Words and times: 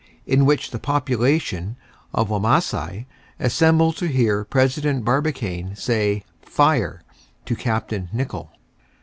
IN 0.25 0.45
WHICH 0.47 0.71
THE 0.71 0.79
POPULATION 0.79 1.75
OF 2.11 2.27
WAMASAI 2.29 3.05
ASSEMBLE 3.39 3.93
TO 3.93 4.07
HEAR 4.07 4.43
PRESIDENT 4.45 5.05
BARBICANE 5.05 5.75
SAY 5.75 6.23
"FIRE" 6.41 7.03
TO 7.45 7.55
CAPT. 7.55 7.93
NICHOLL. 8.11 8.49